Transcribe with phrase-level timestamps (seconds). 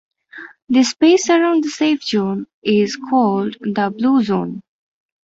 [0.69, 4.63] That space around the safe zone is called the blue zone.